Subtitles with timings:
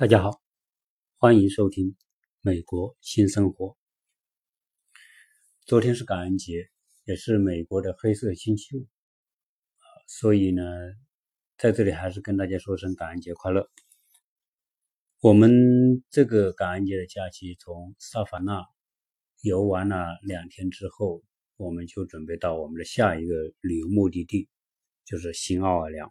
[0.00, 0.40] 大家好，
[1.18, 1.88] 欢迎收听
[2.40, 3.66] 《美国新生活》。
[5.66, 6.70] 昨天是感恩节，
[7.04, 8.88] 也是美国的黑色星期五
[10.06, 10.62] 所以呢，
[11.58, 13.70] 在这里还是跟大家说声感恩节快乐。
[15.20, 18.64] 我们这个感恩节的假期从萨凡纳
[19.42, 21.22] 游玩了两天之后，
[21.58, 24.48] 我们就准备到我们的下一个旅游目的地，
[25.04, 26.10] 就是新奥尔良。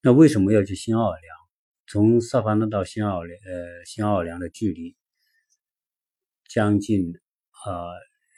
[0.00, 1.43] 那为什么要去新奥尔良？
[1.86, 4.96] 从萨凡纳到新奥尔，呃，新奥尔良的距离
[6.48, 7.70] 将近啊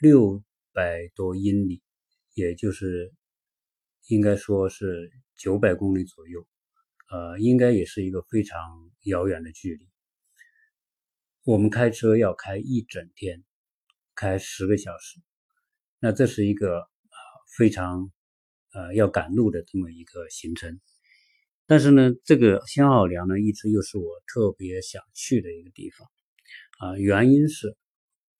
[0.01, 1.81] 六百多英里，
[2.33, 3.13] 也就是
[4.07, 6.45] 应该说是九百公里左右，
[7.09, 8.59] 呃，应该也是一个非常
[9.03, 9.87] 遥远的距离。
[11.43, 13.45] 我们开车要开一整天，
[14.13, 15.21] 开十个小时，
[15.99, 17.17] 那这是一个啊
[17.57, 18.11] 非常
[18.73, 20.81] 呃要赶路的这么一个行程。
[21.69, 26.07] 但是呢，这个新奥尔良呢，一直又是我特别想去的一个地方，
[26.79, 27.75] 啊，原因是，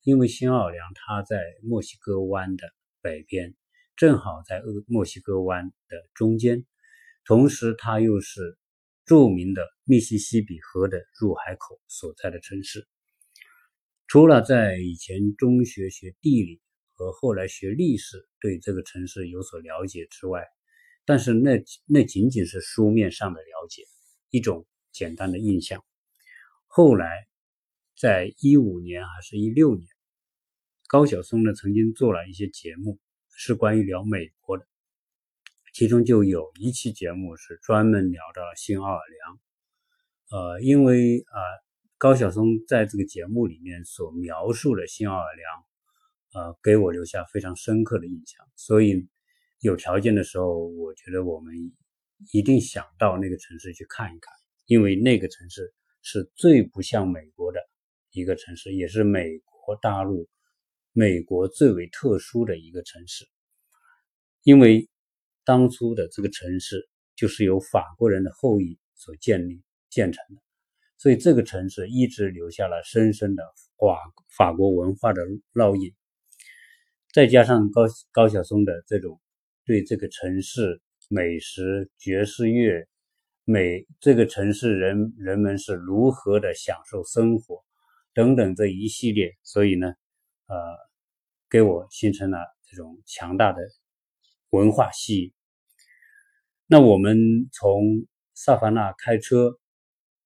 [0.04, 2.70] 因为新奥尔良它在墨西哥湾的
[3.02, 3.54] 北边，
[3.98, 6.66] 正好在墨西哥湾的中间，
[7.26, 8.58] 同时它又是
[9.06, 12.88] 著名的密西西比河的入海口所在的城市。
[14.08, 16.62] 除了在以前中学学地理
[16.94, 20.46] 和后来学历史对这个城市有所了解之外，
[21.08, 23.84] 但是那那仅仅是书面上的了解，
[24.30, 25.82] 一种简单的印象。
[26.66, 27.30] 后来，
[27.98, 29.88] 在一五年还是一六年，
[30.90, 33.00] 高晓松呢曾经做了一些节目，
[33.34, 34.68] 是关于聊美国的，
[35.74, 39.40] 其中就有一期节目是专门聊到新奥尔良。
[40.30, 41.40] 呃，因为啊，
[41.98, 49.08] 高晓松在这个节目里面所描述的新奥尔良，呃，给我留下非常深刻的印象，所以。
[49.60, 51.56] 有条件的时候，我觉得我们
[52.32, 54.32] 一定想到那个城市去看一看，
[54.68, 57.60] 因为那个城市是最不像美国的
[58.12, 60.30] 一个城市，也是美国大陆
[60.94, 63.26] 美国最为特殊的一个城市。
[64.44, 64.88] 因为
[65.44, 70.42] 当初的这个城市就是由法国人的后裔所建立建成的，
[70.98, 73.44] 所以这个城市一直留下了深深的
[73.78, 75.22] 法法国文化的
[75.54, 75.94] 烙印。
[77.12, 79.20] 再加上高高晓松的这种。
[79.68, 82.88] 对这个城市美食、爵士乐、
[83.44, 87.66] 美这个城市人人们是如何的享受生活
[88.14, 89.94] 等等这一系列，所以呢，
[90.46, 90.56] 呃，
[91.50, 93.62] 给我形成了这种强大的
[94.52, 95.34] 文化吸引。
[96.66, 97.18] 那我们
[97.52, 99.60] 从萨凡纳开车，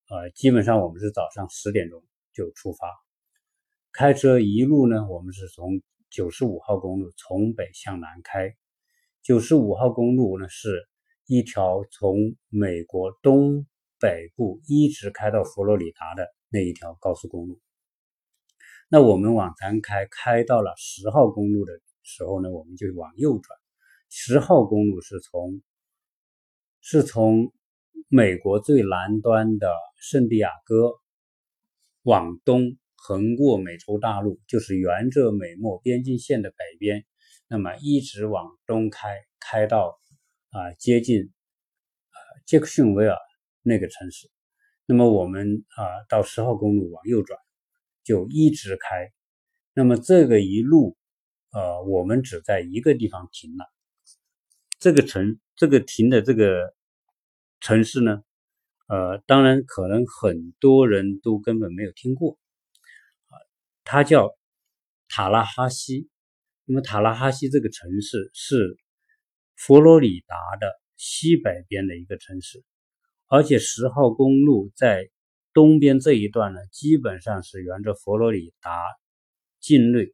[0.08, 2.00] 呃，基本上我们是早上十点钟
[2.31, 2.88] 就出发，
[3.91, 5.81] 开车一路呢，我们是从
[6.12, 8.56] 九十五号公路从北向南开。
[9.23, 10.87] 九十五号公路呢，是
[11.27, 13.67] 一条从美国东
[13.99, 17.59] 北部一直开到佛罗里达的那一条高速公路。
[18.89, 23.57] 那我们往南开，开到了十号公路的时候呢，我们就往右转。
[24.09, 25.61] 十号公路是从
[26.81, 27.53] 是从
[28.09, 30.95] 美国最南端的圣地亚哥
[32.01, 37.05] 往东横过美洲大陆，就是沿着美墨边境线的北边。
[37.51, 40.00] 那么一直往东开，开到
[40.51, 43.17] 啊接近呃杰克逊维尔
[43.62, 44.31] 那个城市。
[44.85, 47.38] 那么我们啊到十号公路往右转，
[48.06, 49.11] 就一直开。
[49.73, 50.95] 那么这个一路
[51.51, 53.66] 呃我们只在一个地方停了。
[54.79, 56.73] 这个城这个停的这个
[57.59, 58.23] 城市呢，
[58.88, 62.40] 呃当然可能很多人都根本没有听过
[63.28, 63.35] 啊，
[63.84, 64.38] 它叫
[65.09, 66.07] 塔拉哈西。
[66.66, 68.77] 那么塔拉哈西这个城市是
[69.55, 72.63] 佛罗里达的西北边的一个城市，
[73.27, 75.09] 而且十号公路在
[75.53, 78.85] 东边这一段呢，基本上是沿着佛罗里达
[79.59, 80.13] 境内，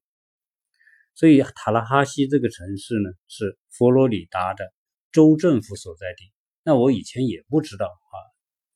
[1.14, 4.74] 所以塔拉哈西这个城市呢是佛罗里达的
[5.12, 6.32] 州政府所在地。
[6.64, 8.16] 那我以前也不知道啊，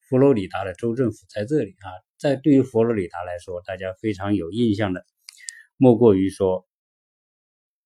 [0.09, 5.05] 佛罗里达的州政府在这里啊，在对于佛罗里达来说，大家非常有印象的，
[5.77, 6.67] 莫过于说。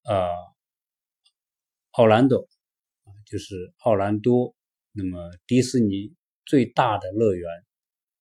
[0.08, 0.30] 呃，
[1.94, 2.48] 奥兰多，
[3.26, 4.56] 就是奥兰多。
[4.92, 6.14] 那么迪士尼
[6.46, 7.50] 最大的乐园，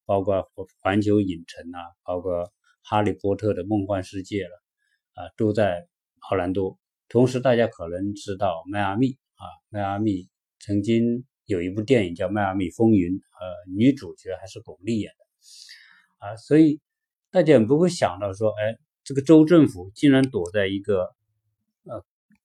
[0.07, 0.51] 包括
[0.81, 2.51] 环球影城啊，包括
[2.83, 4.63] 哈利波特的梦幻世界了
[5.13, 5.87] 啊，都在
[6.21, 6.79] 奥兰多。
[7.11, 10.31] 同时，大家可能知道迈阿密啊，迈阿密
[10.61, 16.81] 曾经有一部电影叫《迈阿密风云》，呃，女主角还是巩俐演的啊，所以
[17.31, 21.15] 大家也不会想到说，哎，这个州政府竟然躲在一个。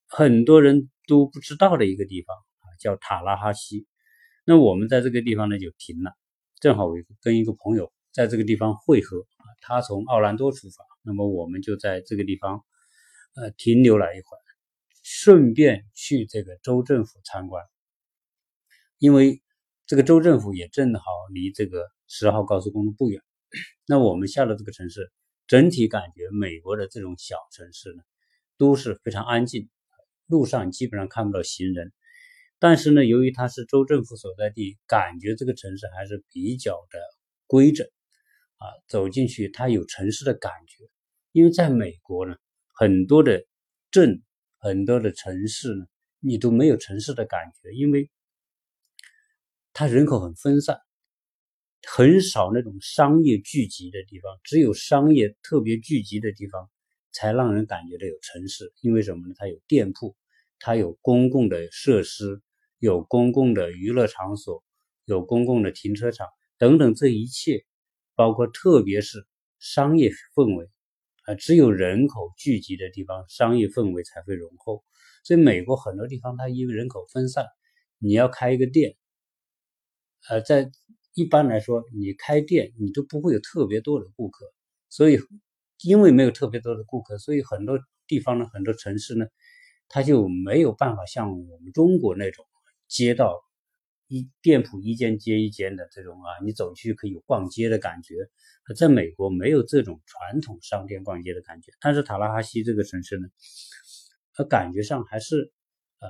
[0.10, 3.86] 很多人都不知道的一个地方啊，叫塔拉哈西。
[4.44, 6.12] 那我们在这个地方呢就停了
[6.60, 12.66] 正好我跟一个朋友在这个地方会合啊，他从奥兰多出发，那么我们就在这个地方
[13.36, 14.42] 呃停留了一会儿，
[15.04, 17.64] 顺便去这个州政府参观，
[18.98, 19.44] 因为
[19.86, 23.22] 这个州政府也正好离这个十号高速公路不远。
[23.86, 25.12] 那我们下了这个城市，
[25.48, 28.02] 整体感觉美国的这种小城市呢，
[28.58, 29.70] 都是非常安静，
[30.30, 31.92] 路上基本上看不到行人。
[32.60, 37.00] 但是呢，由于它是州政府所在地，感觉这个城市还是比较的
[37.48, 37.88] 规整
[38.58, 38.64] 啊。
[38.88, 40.86] 走进去，它有城市的感觉。
[41.32, 42.36] 因为在美国呢，
[42.74, 43.46] 很多的
[43.92, 44.22] 镇、
[44.58, 45.86] 很多的城市呢，
[46.20, 48.10] 你都没有城市的感觉，因为
[49.74, 50.80] 它人口很分散。
[51.88, 56.70] 很少那种商业聚集的地方，只有商业特别聚集的地方，
[57.14, 58.74] 才让人感觉到有城市。
[58.82, 59.34] 因为什么呢？
[59.38, 60.14] 它有店铺，
[60.60, 62.42] 它有公共的设施，
[62.80, 64.64] 有公共的娱乐场所，
[65.06, 66.28] 有公共的停车场
[66.58, 67.66] 等等，这一切，
[68.16, 69.26] 包括特别是
[69.60, 70.70] 商业氛围
[71.26, 74.84] 啊，只有人口聚集的地方，商业氛围才会浓厚。
[75.24, 77.46] 所以，美国很多地方它因为人口分散，
[77.98, 78.96] 你要开一个店，
[80.30, 80.72] 呃，在。
[81.16, 84.46] 一般来说，你开店你都不会有特别多的顾客，
[84.88, 85.20] 所以
[85.84, 87.78] 因为没有特别多的顾客，所以很多
[88.08, 89.26] 地方呢，很多城市呢，
[89.90, 92.46] 它就没有办法像我们中国那种
[92.88, 93.42] 街道
[94.08, 98.16] 一店铺一间接一间的这种啊，你走去可以逛街的感觉。
[98.78, 103.28] 在美国没有这种传统商店逛街的感觉，但是塔拉哈西这个城市呢，
[104.34, 105.52] 它感觉上还是
[106.00, 106.08] 呃。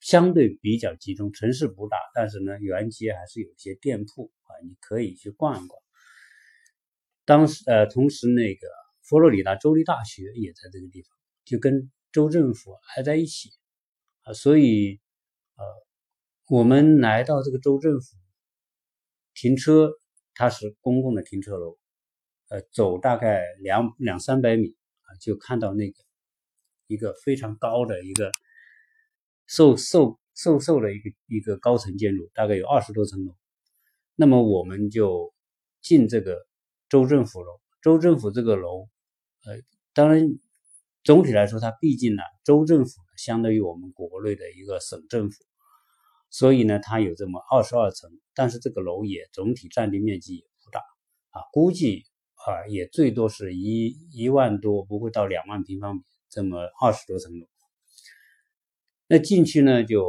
[0.00, 5.82] 相对比较集中，城市不大，但是呢，原街还是有些店铺啊，你可以去逛一逛。
[7.24, 8.68] 当时呃，同时那个
[9.02, 11.10] 佛罗里达州立大学也在这个地方，
[11.44, 13.50] 就跟州政府挨在一起
[14.22, 15.00] 啊，所以
[15.56, 15.64] 呃，
[16.48, 18.16] 我们来到这个州政府
[19.34, 19.90] 停车，
[20.34, 21.78] 它是公共的停车楼，
[22.48, 25.96] 呃，走大概两两三百米啊，就看到那个
[26.86, 28.30] 一个非常高的一个。
[29.50, 33.34] 瘦瘦瘦瘦的一个一个高层建筑，大概有二十多层楼。
[34.14, 35.32] 那么我们就
[35.80, 36.36] 进这个
[36.90, 37.58] 州政府楼。
[37.80, 38.90] 州政府这个楼，
[39.46, 39.58] 呃，
[39.94, 40.38] 当然
[41.08, 45.42] 总体来说，它毕竟呢，州政府相当于我们国内的一个省政府，
[46.28, 48.10] 所以呢，它有这么二十二层。
[48.34, 50.80] 但是这个楼也总体占地面积也不大
[51.30, 57.46] 啊，估计啊也最多是一一万多，不会到两万平方米，这么二十多层楼。
[59.06, 60.04] 那进去呢，就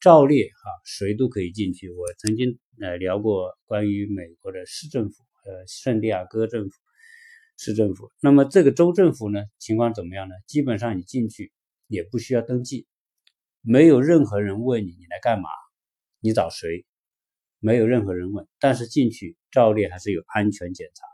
[0.00, 1.90] 照例哈，谁都可以进去。
[1.90, 6.76] 我曾经呃聊过关于美国的市政府，呃，圣地亚哥政府、
[7.56, 8.12] 市政府。
[8.20, 10.34] 那么这个州政府呢，情况怎么样呢？
[10.46, 11.52] 基本上你进去
[11.86, 12.86] 也不需要登记，
[13.60, 15.48] 没有任何人问你你来干嘛，
[16.20, 16.84] 你找谁，
[17.58, 18.46] 没有任何人问。
[18.60, 21.06] 但是进去照例还是有安全检查。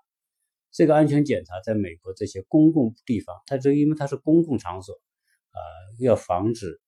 [0.70, 4.94] 这个安全检查在美国这些公共地方，它就因为它是公共场所。
[4.94, 5.60] 呃，
[6.00, 6.80] 要防止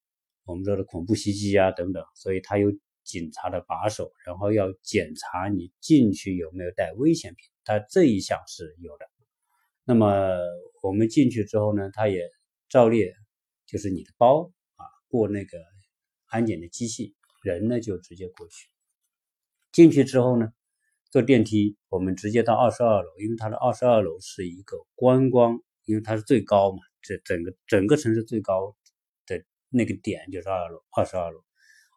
[0.47, 2.73] 我们说的恐怖袭击啊等等，所以它有
[3.03, 9.05] 警察的把守，然后要检查你进去有没有带危险品，它这一项是有的。
[9.85, 10.09] 那么
[10.83, 12.31] 我们进去之后呢，他也
[12.69, 13.05] 照例
[13.67, 15.59] 就是你的包啊过那个
[16.27, 18.69] 安检的机器，人呢就直接过去。
[19.73, 20.53] 进去之后呢，
[21.11, 26.79] 坐电梯，我们直接到二十二楼，因为它的二十二楼是一个观光，因为它是最高嘛。
[27.03, 28.75] 这整个整个城市最高
[29.27, 31.45] 的那个点就是二楼，二十二楼。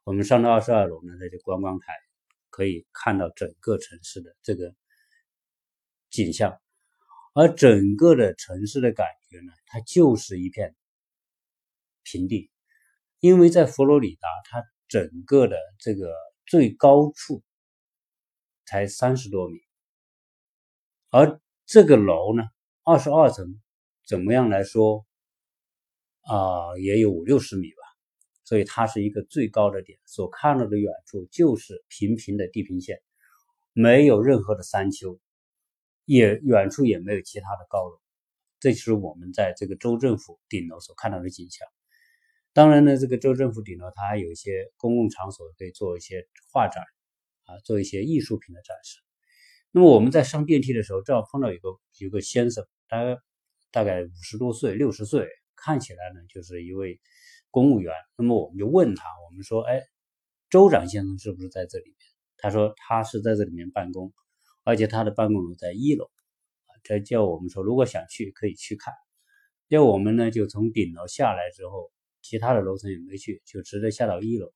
[0.04, 1.94] 我们上到二十二楼呢，那就观光台
[2.50, 4.74] 可以看到整个城市的这个
[6.10, 6.60] 景象，
[7.38, 10.76] 而整个的城市的感觉呢，它就是一片
[12.02, 12.50] 平地，
[13.20, 16.12] 因为在佛罗里达，它整个的这个
[16.48, 17.44] 最高处
[18.66, 19.60] 才三十多米，
[21.12, 22.42] 而这个楼呢，
[22.84, 23.62] 二十二层。
[24.08, 25.06] 怎么样来说
[26.22, 27.84] 啊，也有五六十米吧，
[28.46, 33.00] 所以它是一个最高的点，所看到的远处就是平平的地平线，
[33.74, 35.20] 没有任何的山丘，
[36.08, 38.00] 也远处也没有其他的高楼，
[38.60, 41.68] 这就是我们在这个州政府顶楼所看到的景象。
[42.54, 46.84] 当然呢，这个州政府顶楼它还有一些公共场所可以做一些画展
[47.46, 49.00] 啊，做一些艺术品的展示。
[49.72, 53.22] 那么我们在上电梯的时候，正好碰到有个有个先生，他。
[53.70, 57.00] 大概五十多岁、六十岁，看起来呢就是一位
[57.52, 57.94] 公务员。
[58.16, 59.82] 那么我们就问他，我们说：“哎，
[60.50, 61.96] 州长先生是不是在这里面？”
[62.40, 64.14] 他说：“他是在这里面办公，
[64.68, 66.10] 而且他的办公楼在一楼。”
[66.84, 68.94] 这叫我们说：“如果想去，可以去看。”
[69.70, 74.54] 要我们呢就从顶楼下来之后，其他的楼层也没去，就直接下到一楼。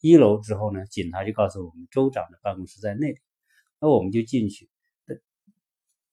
[0.00, 3.18] 一楼之后呢，警察就告诉我们，州长的办公室在那里。
[3.80, 4.70] 那我们就进去，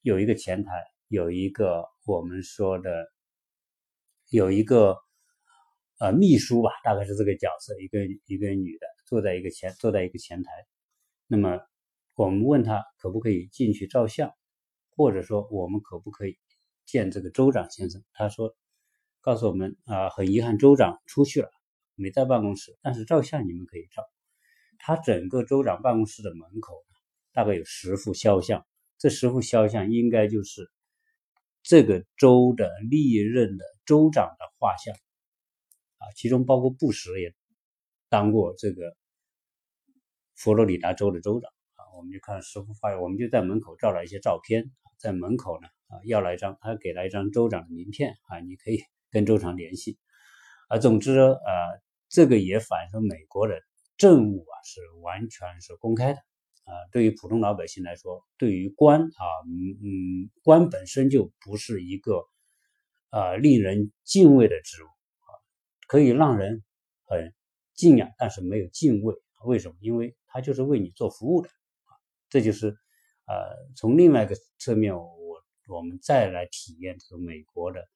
[0.01, 0.72] 有一个前台，
[1.08, 3.08] 有一个我们说的
[4.29, 4.98] 有一个
[6.00, 10.51] 呃秘书吧，大概是这个角色，一个一个女的坐在一个前坐在一个前台。
[11.27, 11.60] 那么
[12.15, 14.32] 我们问他可不可以进去照相，
[14.89, 16.38] 或者说我们可不可以
[16.86, 18.03] 见这个州长先生？
[18.13, 18.56] 他说
[19.22, 21.50] 告诉我们啊，很遗憾州长出去了，
[21.96, 24.03] 没在办公室，但是照相你们可以照。
[24.77, 26.74] 他整个州长办公室的门口
[27.32, 28.65] 大概有十幅肖像，
[28.98, 30.70] 这十幅肖像应该就是
[31.63, 34.94] 这个州的历任的州长的画像
[35.98, 37.34] 啊，其中包括布什也
[38.10, 38.98] 当过这个
[40.36, 41.51] 佛罗里达州的州长。
[42.01, 48.79] 我们就看十幅画像，我们就在门口照了一些照片，在门口呢啊要了一张，他给了一张州长的名片啊，你可以
[49.12, 50.00] 跟州长联系
[50.67, 50.79] 啊。
[50.79, 51.38] 总之呃，
[52.10, 53.62] 这个也反映出美国的。
[53.98, 56.17] 政务啊是完全是公开的
[56.63, 62.24] 啊，对于普通老百姓来说，对于官啊，嗯嗯，官本身就不是一个
[63.12, 65.29] 啊令人敬畏的职务啊，
[65.88, 66.63] 可以让人
[67.05, 67.31] 很
[67.75, 69.13] 敬仰，但是没有敬畏。
[69.46, 69.75] 为什么？
[69.81, 71.50] 因为他就是为你做服务的，
[72.31, 72.69] 这就是
[73.27, 77.88] 呃，从另外一个侧面，我我们再来体验这个美国的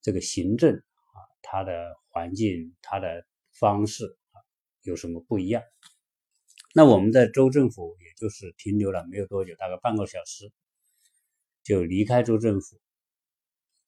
[0.00, 4.16] 这个行政啊，它的环境，它的方式。
[4.82, 5.62] 有什么不一样？
[6.74, 10.50] 那我们在州政府也就是停留了没有多久，大概半个小时，
[11.62, 12.80] 就离开州政府，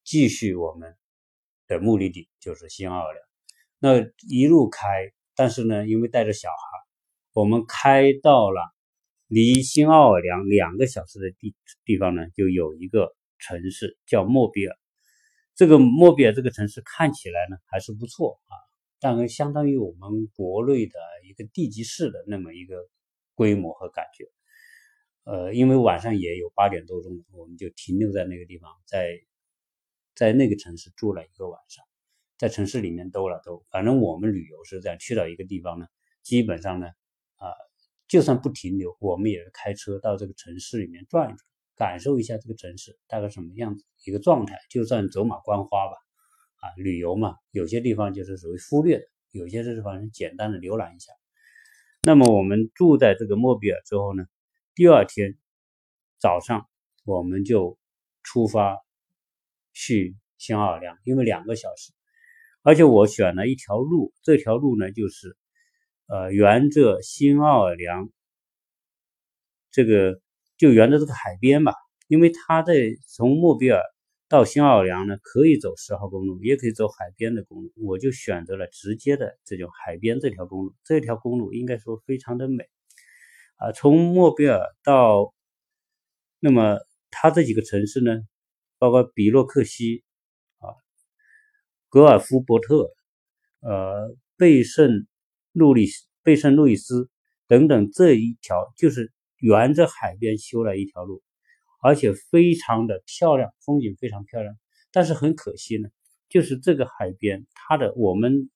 [0.05, 0.95] 继续我们
[1.67, 3.25] 的目的地就是新奥尔良。
[3.79, 6.57] 那一路开，但是呢，因为带着小孩，
[7.33, 8.61] 我们开到了
[9.33, 11.55] 离新奥尔良两个小时的地
[11.87, 14.77] 地方呢，就有一个城市叫莫比尔。
[15.55, 18.53] 这个莫比尔这个城市看起来呢还是不错啊。
[19.01, 22.77] 大概相当于我们国内的一个地级市的那么一个
[23.35, 24.27] 规模和感觉，
[25.25, 29.19] 呃，因为晚上也有八点多钟，我们就停留在那个地方，在
[30.15, 31.85] 在那个城市住了一个晚上，
[32.39, 35.87] 在城市里面兜了兜，反正我们旅游是这样，去到一个地方呢，
[36.23, 36.87] 基本上呢，
[37.37, 37.49] 啊，
[38.13, 41.39] 就算不停留，我们也是开车到这个城市里面转一转，
[41.75, 45.97] 感受一下这个城市大概什么样子一个状态，就算走马观花吧。
[46.57, 51.11] 啊，旅游嘛，有些地方就是属于忽略的，有些地方是简单的浏览一下。
[52.03, 54.27] 那么我们住在这个莫比尔之后呢，
[54.75, 55.39] 第二天
[56.19, 56.69] 早上
[57.07, 57.79] 我们就
[58.23, 58.77] 出发
[59.73, 61.95] 去新奥尔良，因为两个小时，
[62.61, 65.35] 而且我选了一条路，这条路呢就是
[66.13, 68.11] 呃沿着新奥尔良
[69.71, 70.21] 这个
[70.59, 71.73] 就沿着这个海边吧，
[72.07, 72.75] 因为它在
[73.07, 73.81] 从莫比尔。
[74.29, 77.71] 到新奥尔良呢，可以走十号公路，也可以走海边的公路。
[77.77, 80.75] 我就选择了直接的这种海边这条公路。
[80.85, 82.65] 这条公路应该说非常的美
[83.57, 83.73] 啊。
[83.73, 85.35] 从莫比尔到，
[86.41, 86.79] 那么
[87.11, 88.23] 它这几个城市呢，
[88.79, 90.03] 包括比洛克西
[90.61, 90.81] 啊、
[91.91, 92.91] 格尔夫伯特、
[93.61, 95.07] 呃、贝圣
[95.53, 97.09] 路易斯、贝圣路易斯
[97.47, 101.23] 等等这一条，就是沿着海边修了一条路。
[101.85, 104.57] 而且非常的漂亮，风景非常漂亮。
[104.93, 105.89] 但是很可惜呢，
[106.29, 108.51] 就是这个海边，它的我们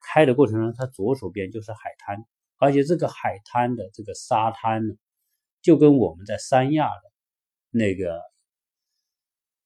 [0.00, 2.24] 开的过程中，它左手边就是海滩，
[2.56, 4.94] 而且这个海滩的这个沙滩呢，
[5.60, 7.12] 就跟我们在三亚的
[7.70, 8.22] 那个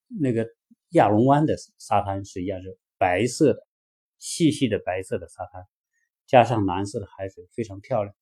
[0.08, 0.48] 那个
[0.88, 3.64] 亚龙湾的沙滩是一样，是白色的，
[4.18, 5.62] 细细的白色的沙滩，
[6.26, 8.14] 加上蓝色的海水，非常漂亮。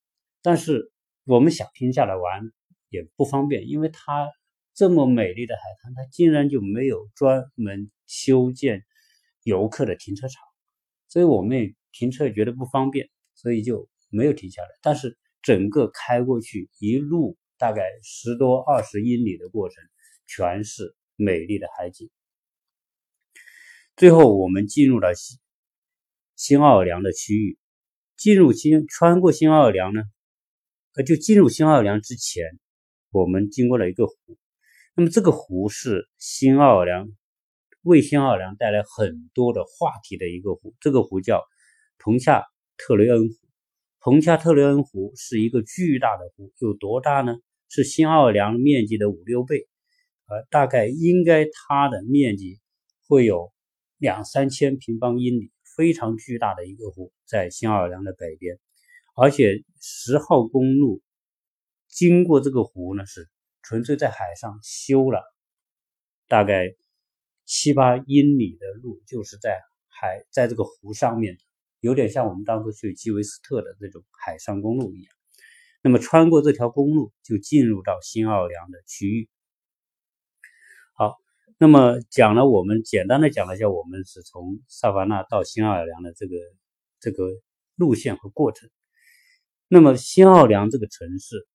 [0.42, 0.92] 但是
[1.24, 2.52] 我们想停下来玩
[2.88, 4.30] 也不方便，因为它。
[4.76, 8.84] 这么美丽的海滩，它竟然就没有专门修建
[9.44, 10.42] 游客的停车场，
[11.06, 14.68] 所以我们也停车觉得不方便，所以就没有停下来。
[14.82, 19.80] 但是整个开过去一路大概十多二十英里的过程，
[20.26, 22.10] 全是美丽的海景。
[23.94, 25.38] 最后我们进入了新
[26.34, 27.58] 新奥尔良的区域，
[28.16, 30.02] 进入新穿过新奥尔良呢，
[30.94, 32.44] 呃，就进入新奥尔良之前，
[33.10, 34.14] 我们经过了一个湖。
[34.96, 37.08] 那么这个湖是新奥尔良
[37.82, 41.42] 为新奥尔良带来很多的话题的一个湖，这个湖叫
[41.98, 42.44] 彭恰
[42.76, 43.34] 特雷恩湖。
[44.00, 47.36] 彭恰特雷恩湖是一个巨大的湖，有多大呢？
[47.68, 49.66] 是新奥尔良面积的五六倍，
[50.26, 52.60] 呃，大概应该它的面积
[53.08, 53.52] 会有
[53.98, 58.58] 两三千平方英里，非常巨大的一个湖，在新奥尔良的北边，
[59.16, 61.02] 而且十号公路
[61.88, 63.28] 经过这个湖呢是。
[63.66, 65.22] 纯粹在海上修了
[66.28, 66.74] 大概
[67.46, 71.38] 七八英里的路，就是在海在这个湖上面，
[71.80, 75.10] 有点像我们当初去基韦斯特的这种海上公路一样。
[75.82, 79.30] 那么穿过这条公路就进入到新奥尔良的区域。
[81.56, 86.34] 那么讲了我们简单的讲了一下，我们是从萨凡纳到新奥尔良的这个
[86.98, 87.28] 这个
[87.76, 88.68] 路线和过程。
[89.68, 91.46] 那么新奥尔良这个城市，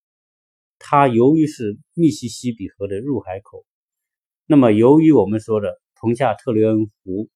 [0.79, 3.65] 它由于是密西西比河的入海口，
[4.45, 7.29] 那么由于我们说的彭夏特雷恩湖，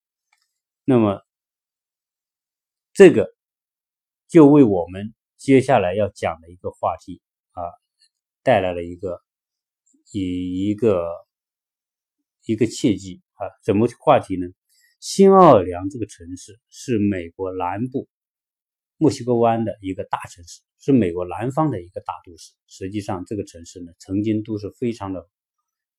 [0.86, 1.22] 那么
[2.94, 3.36] 这个
[4.30, 7.62] 就为我们接下来要讲的一个话题啊
[8.42, 9.22] 带来了一个
[10.12, 11.10] 以一个
[12.46, 14.48] 一个契机啊，怎么话题呢？
[15.00, 18.08] 新奥尔良这个城市是美国南部。
[18.98, 22.54] 墨西哥湾的一个大城市，是美国南方的一个大都市。
[22.68, 25.28] 实际上，这个城市呢，曾经都是非常的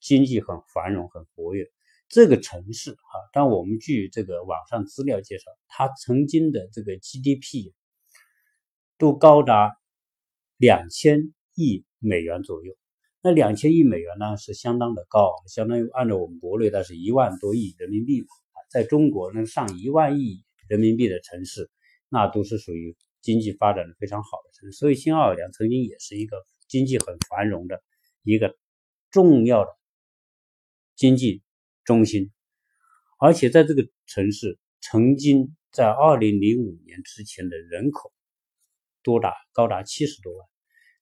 [0.01, 1.67] 经济很繁荣、很活跃。
[2.09, 7.73] 这个城市啊，当我们据这个网上资料介绍，它曾经的这个 GDP
[8.97, 9.77] 都高达
[10.57, 12.75] 两千亿美元左右。
[13.25, 21.71] 那两千亿美元呢，是相当的高，相当于按照我们国内那是一万多亿人民币啊，在中国能上一万亿人民币的城市。
[22.11, 27.83] 那都是属于经济发展的非常好的城市，所以新奥尔良曾经也是一个经济很繁荣的
[28.23, 28.57] 一个
[29.11, 29.71] 重要的
[30.95, 31.43] 经济
[31.83, 32.31] 中心，
[33.19, 38.13] 而且在这个城市曾经在二零零五年之前的人口
[39.03, 40.47] 多达高达七十多万，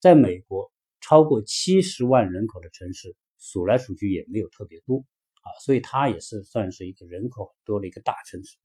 [0.01, 5.05] 在美国超过七十万人口的城市数来数去也没有特别多
[5.43, 8.57] 啊，所以它也是算是一个人口多的一个大城市，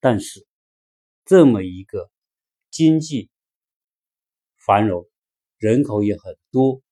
[0.00, 0.44] 但是。
[1.26, 2.10] 这么一个
[2.70, 3.30] 经济
[4.58, 5.08] 繁荣、
[5.56, 6.82] 人口也很多、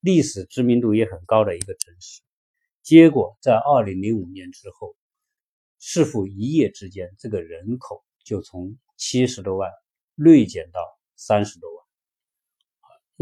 [0.00, 2.20] 历史知名度也很高的一个城市，
[2.82, 4.94] 结果在二零零五年之后，
[5.78, 9.70] 是否一夜之间这个人口就从七十多万
[10.16, 10.78] 锐减到
[11.16, 11.81] 三十多万？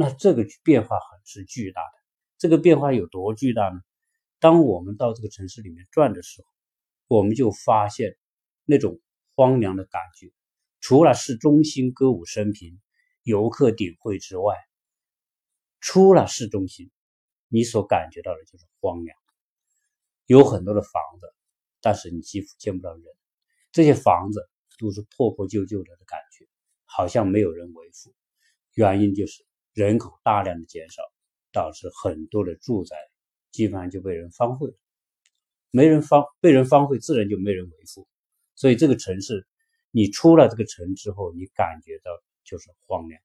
[0.00, 1.92] 那这个变化很是巨大的。
[2.38, 3.82] 这个变化有多巨大呢？
[4.38, 6.48] 当我们到这个城市里面转的时候，
[7.06, 8.16] 我们就发现
[8.64, 8.98] 那种
[9.34, 10.32] 荒凉的感觉。
[10.80, 12.80] 除了市中心歌舞升平、
[13.24, 14.56] 游客鼎汇之外，
[15.80, 16.90] 出了市中心，
[17.48, 19.14] 你所感觉到的就是荒凉。
[20.24, 21.26] 有很多的房子，
[21.82, 23.04] 但是你几乎见不到人。
[23.70, 24.48] 这些房子
[24.78, 26.46] 都是破破旧旧的的感觉，
[26.86, 28.14] 好像没有人维护。
[28.72, 31.02] 原因就是人口大量的减少，
[31.52, 32.96] 导致很多的住宅
[33.50, 34.74] 基本上就被人荒废了。
[35.70, 38.06] 没人荒，被人荒废，自然就没人维护。
[38.54, 39.46] 所以这个城市。
[39.92, 42.12] 你出了这个城之后，你感觉到
[42.44, 43.20] 就是荒凉，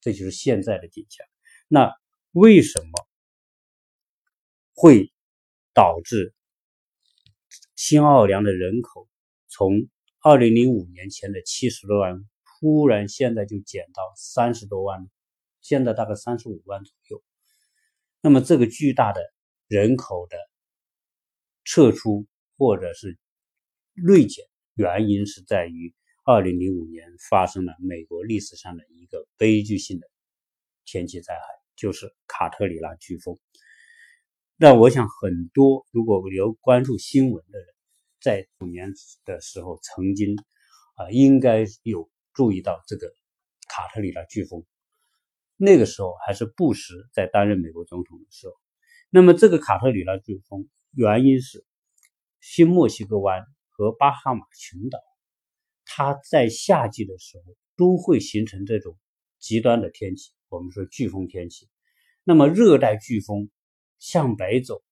[0.00, 1.26] 这就是现在的景象。
[1.66, 1.92] 那
[2.30, 2.90] 为什么
[4.72, 5.12] 会
[5.72, 6.32] 导致
[7.74, 9.08] 新奥尔良的人口
[9.48, 9.88] 从
[10.20, 12.24] 二零零五年前的七十多万，
[12.60, 15.08] 突然现在就减到三十多万呢？
[15.64, 17.20] 现在大概三十五万左右。
[18.20, 19.20] 那么这个巨大的
[19.66, 20.36] 人口的
[21.64, 22.24] 撤出
[22.56, 23.18] 或者是
[23.94, 25.92] 锐减，原因是在于。
[26.26, 30.08] 二零零五年发生了美国历史上的一个悲剧性的
[30.86, 31.42] 天气灾害，
[31.76, 33.38] 就是卡特里娜飓风。
[34.56, 37.66] 那我想，很多如果有关注新闻的人，
[38.22, 38.90] 在五年
[39.26, 40.34] 的时候曾经
[40.94, 43.12] 啊，应该有注意到这个
[43.68, 44.64] 卡特里娜飓风。
[45.56, 48.54] 那个时候还是布什在担任美国总统的时候。
[49.10, 51.64] 那么，这个卡特里娜飓风原因是
[52.40, 54.98] 新墨西哥湾和巴哈马群岛。
[55.84, 57.44] 它在夏季的时候
[57.76, 58.98] 都会形成这种
[59.38, 61.68] 极端的天气，我们说飓风天气。
[62.24, 63.50] 那么热带飓风
[63.98, 64.82] 向北走，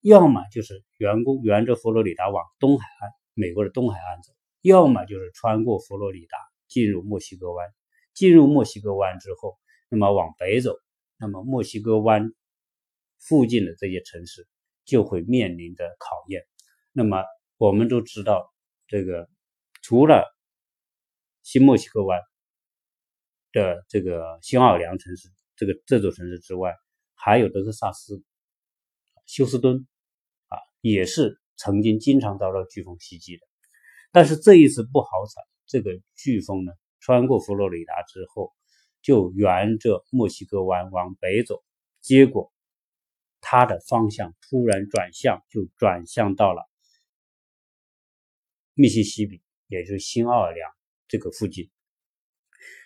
[0.00, 6.36] 要么就是沿过沿着佛罗里达往东海岸，美国的东海岸走，要么就是穿过佛罗里达
[6.68, 7.66] 进入墨西哥湾。
[8.12, 9.56] 进入墨西哥湾之后，
[9.92, 10.74] 那么往北走，
[11.18, 12.32] 那么墨西哥湾
[13.18, 14.48] 附近的这些城市
[14.86, 16.46] 就会面临着考验。
[16.92, 17.22] 那么
[17.58, 18.50] 我们都知道
[18.88, 19.28] 这个。
[19.82, 20.24] 除了
[21.42, 22.20] 新墨西哥湾
[23.50, 26.72] 的这个新奥尔良城市，这个这座城市之外，
[27.14, 28.22] 还有德克萨斯
[29.26, 29.86] 休斯敦
[30.46, 33.42] 啊，也是曾经经常遭到飓风袭击的。
[34.12, 38.52] 但是这一次不好彩，这个飓风呢，穿过佛罗里达之后，
[39.02, 41.62] 就沿着墨西哥湾往北走，
[42.00, 42.52] 结果
[43.40, 46.68] 它的方向突然转向，就转向到了
[48.74, 49.42] 密西西比。
[49.68, 50.70] 也就是新奥尔良
[51.08, 51.70] 这个附近，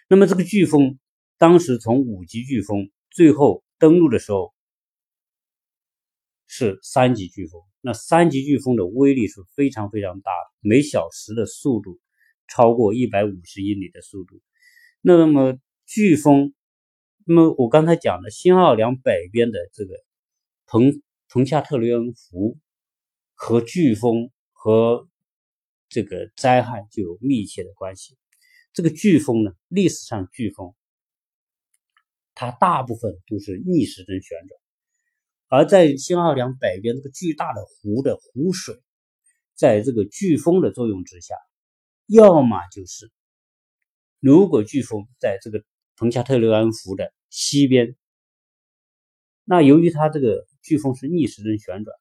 [0.09, 1.01] 那么这个飓风
[1.37, 4.55] 当时从五级飓风最后登陆的时候
[6.47, 11.99] 是三级飓风，那三级飓风的威力是非常非常大的，每小时的速度
[12.47, 14.41] 超过一百五十英里的速度。
[15.01, 16.53] 那么飓风
[17.25, 19.95] 那么我刚才讲的新奥尔良北边的这个
[20.67, 22.59] 彭彭恰特雷恩湖
[23.35, 25.09] 和飓风和
[25.89, 28.17] 这个灾害就有密切的关系。
[28.73, 30.75] 这个飓风呢，历史上飓风
[32.35, 34.61] 它大部分都是逆时针旋转，
[35.47, 38.83] 而在新奥尔良北边这个巨大的湖的湖水，
[39.55, 41.35] 在这个飓风的作用之下，
[42.07, 43.11] 要么就是
[44.21, 45.65] 如果飓风在这个
[45.97, 47.97] 彭恰特雷恩湖的西边，
[49.45, 51.97] 那由于它这个飓风是逆时针旋转，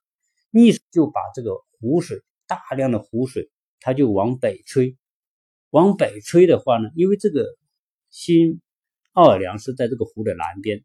[0.52, 4.98] 逆就把这个湖水大量的湖水，它就往北吹，
[5.70, 7.58] 往北吹的话呢，因为这个
[8.10, 8.60] 新
[9.14, 10.84] 奥尔良是在这个湖的南边，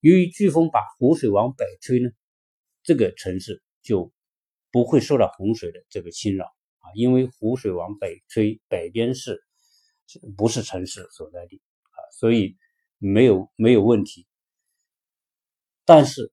[0.00, 2.08] 由于飓风把湖水往北吹呢，
[2.82, 4.12] 这个城市就
[4.72, 6.46] 不会受到洪水的这个侵扰
[6.78, 9.42] 啊，因为湖水往北吹，北边是
[10.38, 11.60] 不是城市所在地，
[12.18, 12.56] 所以。
[12.98, 14.26] 没有没有问题，
[15.84, 16.32] 但是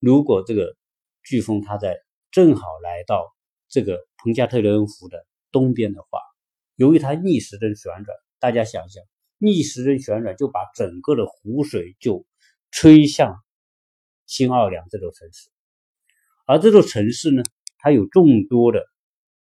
[0.00, 0.74] 如果这个
[1.22, 1.96] 飓风它在
[2.32, 3.32] 正好来到
[3.68, 6.18] 这个彭加特雷恩湖的东边的话，
[6.74, 9.04] 由于它逆时针旋转，大家想想，
[9.38, 12.26] 逆时针旋转就把整个的湖水就
[12.72, 13.36] 吹向
[14.26, 15.50] 新奥尔良这座城市，
[16.46, 17.44] 而这座城市呢，
[17.78, 18.84] 它有众多的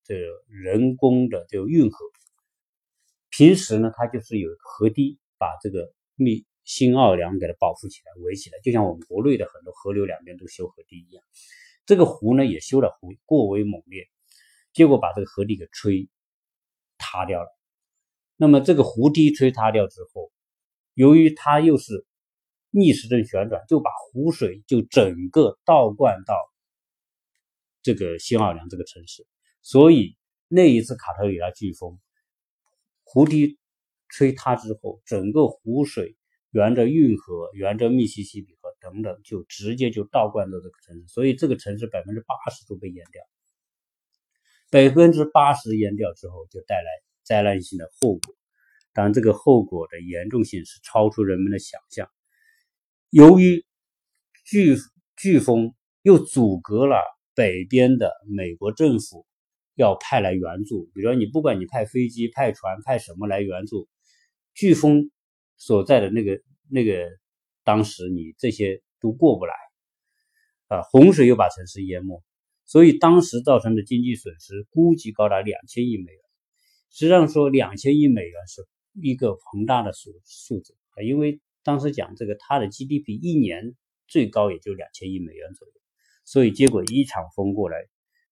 [0.05, 1.97] 这个人工的这个运河，
[3.39, 5.17] 平时呢，它就是有河堤。
[5.37, 11.23] 把这个密新奥尔良给它保护起来、围起来，就像我们国内的很多河流两边都修河堤一样。
[11.85, 14.05] 这个湖呢也修的湖过为猛烈，
[14.73, 16.09] 结果把这个河堤给吹
[16.97, 17.47] 塌掉了。
[18.35, 20.29] 那么这个湖堤吹塌掉之后，
[20.93, 22.05] 由于它又是
[22.69, 26.35] 逆时针旋转，就把湖水就整个倒灌到
[27.81, 29.25] 这个新奥尔良这个城市。
[29.61, 30.17] 所以
[30.49, 31.97] 那一次卡特里娜飓风，
[33.11, 33.57] 湖堤。
[34.11, 36.17] 吹塌之后，整个湖水
[36.49, 43.21] 沿着运河、沿着密西西比河等等，就直接就倒灌到这个城市，所以这个城市百分之八十都被淹掉。
[44.71, 46.89] 百分之八十淹掉之后，就带来
[47.21, 48.35] 灾难性的后果。
[48.93, 52.09] 当，这个后果的严重性是超出人们的想象。
[53.11, 53.63] 由于
[54.47, 54.75] 飓
[55.15, 56.99] 飓风又阻隔了
[57.35, 59.27] 北边的美国政府
[59.81, 63.87] 要派来援助，比如说你不管你派飞机、派船、派什么来援助。
[64.55, 65.09] 飓风
[65.57, 67.07] 所在的那个那个，
[67.63, 69.53] 当时你这些都过不来
[70.67, 72.21] 啊，洪水又把城市淹没，
[72.65, 76.21] 所以当时造成的经济损失估计高达两千亿美元。
[76.91, 78.67] 实际上说两千亿美元是
[79.01, 83.75] 一个庞大的数数字啊，因为当时讲这个它的 GDP 一年
[84.07, 85.73] 最高也就两千亿美元左右，
[86.25, 87.77] 所以结果一场风过来。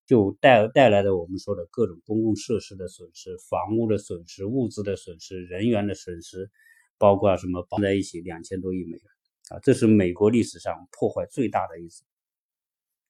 [0.07, 6.49] 就带带来的我们说的各种公共设施的损失、房屋的损失、物资的损失、人员的损失，
[6.97, 9.01] 包括什么绑在一起两千多亿美元
[9.49, 9.59] 啊！
[9.59, 12.05] 这是美国历史上破坏最大的一次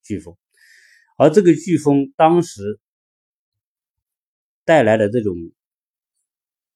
[0.04, 0.36] 飓风，
[1.18, 2.80] 而这个飓风当时
[4.66, 5.36] 带来的这种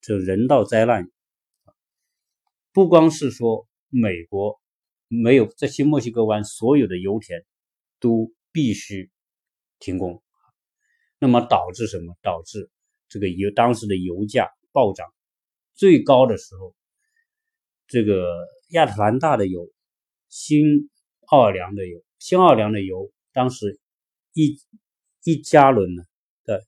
[0.01, 1.09] 这人道灾难，
[2.71, 4.61] 不光是说美国
[5.07, 7.43] 没有这些墨西哥湾所有的油田
[7.99, 9.10] 都必须。
[9.81, 10.23] 停工，
[11.19, 12.15] 那么导致什么？
[12.21, 12.69] 导致
[13.09, 15.11] 这个油当时的油价暴涨，
[15.73, 16.73] 最高的时候，
[17.87, 19.67] 这个亚特兰大的油、
[20.29, 20.89] 新
[21.27, 23.81] 奥尔良的油、新奥尔良的油，当时
[24.33, 24.57] 一
[25.23, 26.03] 一加仑呢
[26.45, 26.63] 的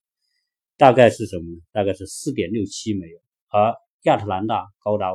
[0.75, 1.61] 大概是什么呢？
[1.71, 5.13] 大概是四点六七美元，而亚特兰大高达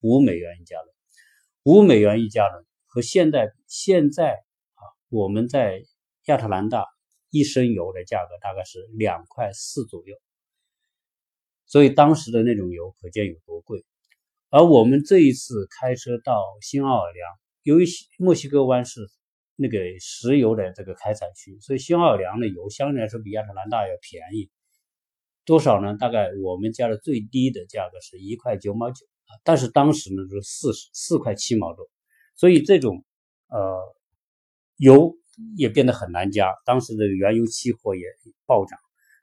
[0.00, 0.94] 五美元一加仑，
[1.62, 4.32] 五美元一加仑和现在现在
[4.74, 5.82] 啊，我们在
[6.24, 6.84] 亚特兰大。
[7.30, 10.16] 一升油的价格大概是两块四左右，
[11.66, 13.84] 所以当时的那种油可见有多贵。
[14.48, 17.28] 而我们这一次开车到新奥尔良，
[17.62, 17.84] 由于
[18.18, 19.10] 墨西哥湾是
[19.56, 24.50] 那个石油的这个开采区，所以新奥尔良的油相对来说比亚特兰大要便宜
[25.44, 25.96] 多少呢？
[25.98, 29.06] 大概我们加的最低的价格是一块九毛九，
[29.44, 31.90] 但是当时呢是四四块七毛多，
[32.34, 33.04] 所以这种
[33.48, 33.94] 呃
[34.76, 35.14] 油。
[35.56, 38.02] 也变得很难加，当时的原油期货也
[38.46, 38.78] 暴涨。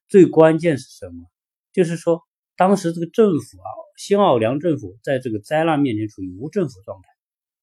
[0.07, 1.29] 最关键是什么？
[1.73, 2.21] 就是说，
[2.55, 7.09] 当时这个政府啊，新奥尔良政府在这个灾难面前处于无政府状态。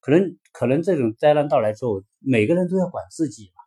[0.00, 3.62] 可能可能这种灾难到来之后，每个人都要管自己嘛。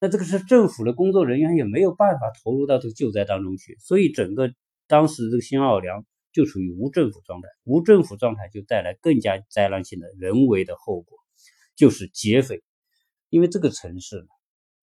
[0.00, 4.52] 那这个是政府的工作人员也没有办法投入到这个救灾当中去，所以整个
[4.88, 7.48] 当时这个新奥尔良就处于无政府状态。
[7.64, 11.18] 无政府状态就带来更加灾难性的人为的后果，
[11.76, 12.62] 就是劫匪。
[13.36, 14.28] 因为这个城市呢，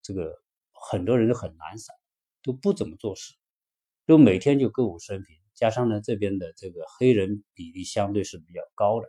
[0.03, 0.37] 这个
[0.73, 1.97] 很多人都很懒散，
[2.43, 3.33] 都不怎么做事，
[4.05, 5.35] 都每天就歌舞升平。
[5.55, 9.07] 加上呢，这边的这个黑人比例相对是比较高的，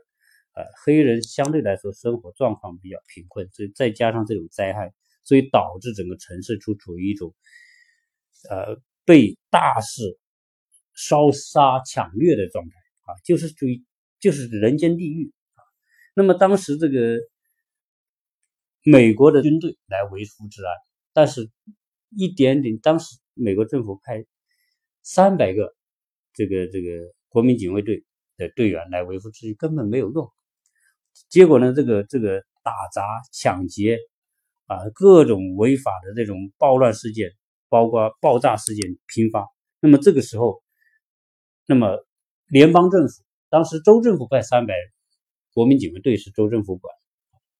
[0.53, 4.93] 呃，黑人相对来说生活状况比较贫困，所以再加上这种灾害，
[5.25, 7.36] 所以导致整个城市处处于一种
[8.49, 10.17] 呃被大肆
[10.95, 13.84] 烧杀抢掠的状态啊，就是属于
[14.21, 15.60] 就是人间地狱啊。
[16.15, 17.19] 那么当时这个
[18.84, 20.72] 美国的军队来维护治安，
[21.13, 21.50] 但是
[22.10, 24.26] 一点点，当时美国政府派
[25.02, 25.74] 三百个
[26.34, 26.89] 这个这个
[27.30, 28.04] 国民警卫队
[28.38, 30.30] 的队员来维护秩序，根本没有用。
[31.30, 34.00] 结果呢，这个这个打砸抢劫
[34.65, 37.32] 啊，各种违法的这种暴乱事件，
[37.69, 39.48] 包括爆炸事件频发。
[39.80, 40.62] 那么这个时候，
[41.65, 42.06] 那么
[42.48, 44.74] 联邦政府当时州政府派三百
[45.54, 46.93] 国民警卫队是州政府管，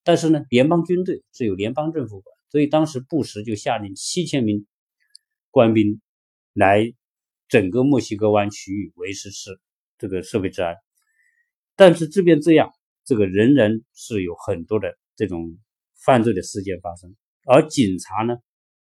[0.04, 4.66] 但是呢，联邦军队是由联邦政府管，所以当时布什就下令七千名
[5.52, 6.02] 官兵
[6.54, 6.94] 来
[7.48, 9.60] 整个墨西哥湾区域维持是
[9.98, 10.76] 这个社会治安。
[11.76, 12.72] 但是即便这样。
[13.06, 15.58] 这个仍然是有很多的这种
[16.06, 17.14] 犯罪的事件发生，
[17.46, 18.38] 而警察呢，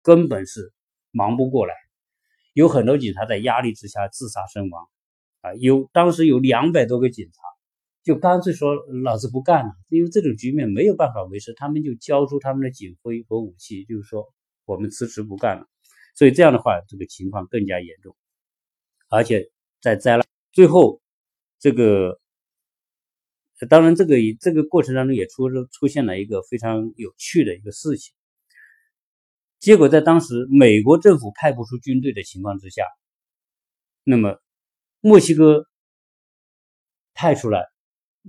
[0.01, 0.73] 根本是
[1.11, 1.75] 忙不过来，
[2.53, 4.89] 有很多警察在压力之下自杀身亡，
[5.41, 7.33] 啊，有当时有两百多个警察
[8.07, 14.25] 就干脆说老子不干了，因为这种局面没有办法维持，他们就交出他们的警徽和武器，就是说
[14.65, 15.67] 我们辞职不干了，
[16.15, 18.15] 所以这样的话，这个情况更加严重，
[19.09, 21.01] 而且在灾难最后
[21.59, 22.19] 这个。
[23.69, 28.13] 当然，这个这个过程当中也出出现了一个非常有趣的一个事情。
[29.57, 32.83] 结果在当时美国政府派不出军队的情况之下，
[34.03, 34.39] 那么
[35.01, 35.65] 墨西哥
[37.15, 37.65] 派出了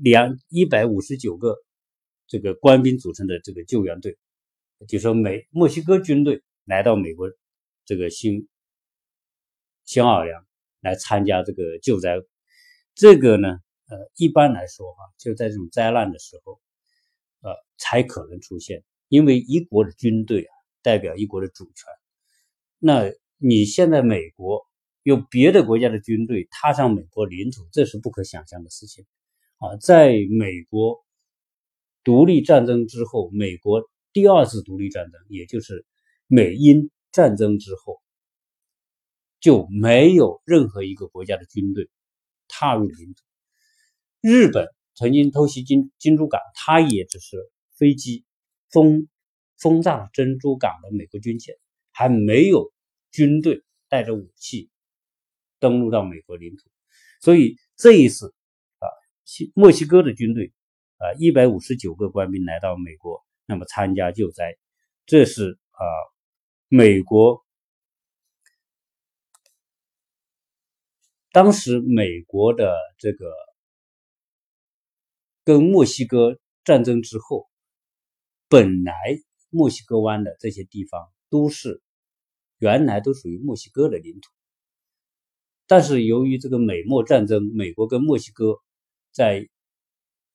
[0.02, 1.56] 两一百五十九个
[2.26, 4.18] 这个官兵组成的这个救援队，
[4.88, 7.30] 就说美墨西哥军队来到美国
[7.84, 8.48] 这个新
[9.84, 10.46] 新奥尔良
[10.80, 12.16] 来参加这个救灾，
[12.94, 13.58] 这个呢。
[13.90, 16.60] 呃，一般来说哈，就在这种灾难的时候，
[17.40, 18.84] 呃，才可能出现。
[19.08, 21.74] 因为一国的军队啊，代表一国的主权。
[22.78, 24.62] 那你现在美国
[25.02, 29.06] 有别的国家的军队踏上美国领土，这是不可想象的事情
[29.58, 29.76] 啊！
[29.80, 31.04] 在美国
[32.04, 35.84] 独立战争之后，美国第二次独立战争，也就是
[36.26, 38.00] 美英战争之后，
[39.40, 41.90] 就没有任何一个国家的军队
[42.46, 43.22] 踏入领土。
[44.20, 47.36] 日本曾经偷袭金金珠港，它也只是
[47.76, 48.24] 飞机
[48.70, 49.08] 轰
[49.60, 51.56] 轰炸珍珠港的美国军舰，
[51.92, 52.72] 还没有
[53.10, 54.70] 军队带着武器
[55.58, 56.70] 登陆到美国领土。
[57.20, 58.34] 所以这一次，
[59.54, 60.52] 墨西哥的军队
[60.96, 64.56] 啊，一百五十九个官兵来到美国，那么参加救灾，
[65.06, 65.84] 这是啊，
[66.68, 67.44] 美国
[71.32, 73.32] 当时美国的这个。
[75.44, 77.48] 跟墨西哥战争之后，
[78.50, 78.92] 本来
[79.48, 81.80] 墨西哥湾的这些地方都是
[82.58, 84.28] 原来都属于墨西哥的领土，
[85.66, 88.60] 但是由于这个美墨战争，美国跟墨西哥
[89.18, 89.48] 在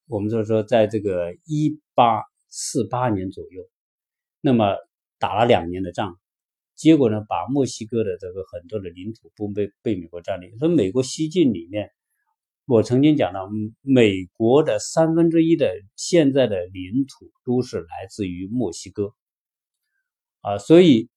[0.08, 3.64] 我们就是说在这个一八四八年左右，
[4.42, 4.76] 那么
[5.20, 6.18] 打了两年的仗，
[6.76, 11.90] 结果呢，把墨西哥的这个很多的领土都被被美国占领，所以美国西进里面。
[12.66, 13.50] 我曾经讲到，
[13.82, 19.14] 美国的三分之一的现在的领土都是来自于墨西哥，
[20.40, 21.10] 啊，所以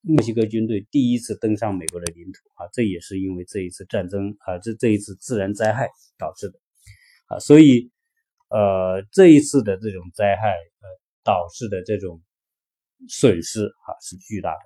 [0.00, 6.58] 墨西哥军队第一次登上美国的领土啊，这也是因为这一次战争啊，这这一次自然灾害导致的，
[7.26, 7.90] 啊，所以
[8.48, 10.88] 呃，这一次的这种灾害呃
[11.22, 12.22] 导致的这种
[13.08, 14.60] 损失啊是巨大的。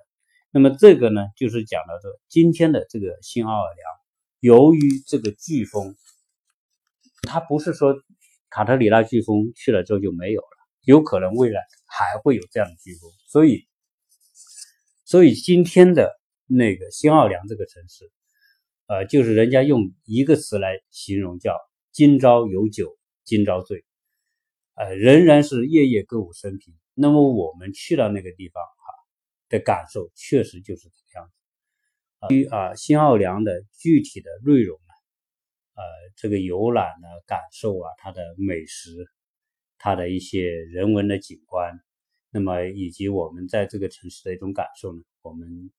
[0.51, 4.01] 那么这个呢，就是讲到这今天的这个新奥尔良。
[4.39, 5.95] 由于这个飓风，
[7.21, 7.95] 它不是说
[8.49, 10.47] 卡特里娜飓风去了之后就没有了，
[10.81, 13.67] 有可能未来还会有这样的飓风，所以，
[15.05, 16.11] 所以今天的
[16.47, 18.11] 那个新奥尔良这个城市，
[18.87, 21.55] 呃，就是人家用一个词来形容，叫
[21.91, 23.83] “今朝有酒今朝醉”，
[24.75, 26.73] 呃，仍然是夜夜歌舞升平。
[26.93, 28.93] 那么我们去到那个地方哈
[29.49, 32.33] 的感受，确实就是这个样子。
[32.33, 34.93] 于啊，新奥良的具体的内容呢？
[35.73, 35.83] 呃，
[36.15, 39.05] 这个游览的感受啊，它的美食，
[39.77, 41.79] 它的一些人文的景观，
[42.29, 45.71] 那么以及我们在这个城市的一种感受呢，我们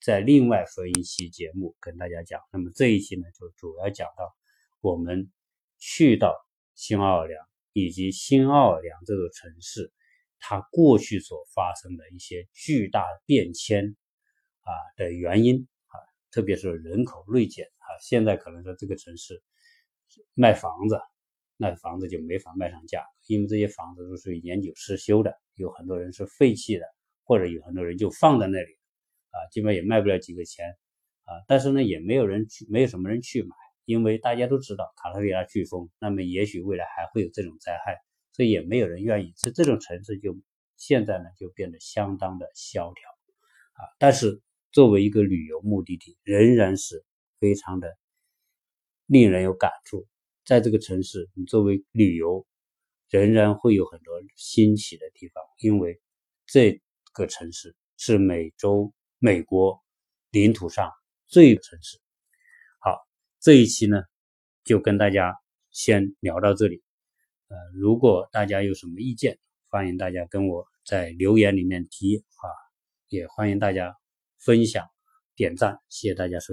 [0.00, 2.40] 在另外分一期节目跟大家讲。
[2.50, 4.34] 那么这一期呢，就主要讲到
[4.80, 5.30] 我们
[5.84, 6.36] 去到
[6.76, 9.92] 新奥尔良以及新奥尔良这座城市，
[10.38, 13.96] 它过去所发生的一些巨大变迁
[14.60, 15.98] 啊的原因啊。
[16.30, 19.42] 特别是人口锐减啊，现在可能说这个城市
[20.34, 21.00] 卖房子，
[21.56, 26.86] 那房子就没法卖上价，因为这些房子都是年久失修的，有很多人是废弃的，
[27.24, 28.72] 或者有很多人就放在那里，
[29.30, 30.78] 啊，基本也卖不了几个钱，
[31.24, 33.56] 啊，但是呢，也没有人去，没有什么人去买，
[33.92, 37.98] 因为大家都知道卡特里亚飓风，那么也许未来还会有这种灾害，
[38.32, 39.34] 所以也没有人愿意。
[39.36, 40.34] 所以这种城市就
[40.78, 43.10] 现在呢就变得相当的萧条，
[43.74, 44.40] 啊，但是
[44.72, 47.04] 作为一个旅游目的地，仍然是
[47.38, 47.94] 非常的
[49.04, 50.08] 令人有感触。
[50.46, 52.46] 在这个城市，你作为旅游，
[53.10, 56.00] 仍然会有很多新奇的地方，因为
[56.46, 56.80] 这
[57.12, 59.80] 个城市是美洲、美国
[60.30, 60.90] 领土上
[61.26, 62.01] 最城市。
[63.42, 64.04] 这一期呢，
[64.62, 65.34] 就跟大家
[65.72, 66.80] 先聊到这里。
[67.48, 69.36] 呃，如果大家有什么意见，
[69.68, 72.46] 欢迎大家跟我在留言里面提啊，
[73.08, 73.96] 也欢迎大家
[74.38, 74.86] 分享、
[75.34, 76.50] 点赞，谢谢大家收。